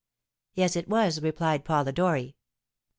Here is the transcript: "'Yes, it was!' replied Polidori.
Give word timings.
"'Yes, 0.55 0.75
it 0.75 0.89
was!' 0.89 1.21
replied 1.21 1.63
Polidori. 1.63 2.35